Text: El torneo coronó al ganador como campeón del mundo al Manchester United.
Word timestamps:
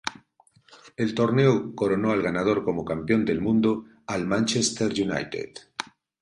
El 0.97 1.13
torneo 1.13 1.75
coronó 1.75 2.09
al 2.09 2.23
ganador 2.23 2.63
como 2.63 2.83
campeón 2.83 3.23
del 3.23 3.39
mundo 3.39 3.85
al 4.07 4.25
Manchester 4.25 4.87
United. 4.91 5.49